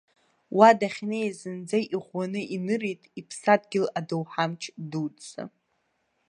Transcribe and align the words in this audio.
Уа 0.57 0.69
дахьнеиз 0.79 1.35
зынӡа 1.39 1.79
иӷәӷәаны 1.95 2.41
инырит 2.55 3.01
иԥсадгьыл 3.19 3.87
адоуҳамч 3.99 4.61
дуӡӡа. 4.91 5.43